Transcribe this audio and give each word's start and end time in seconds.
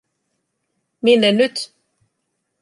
Minne 1.03 1.31
nyt? 1.31 1.57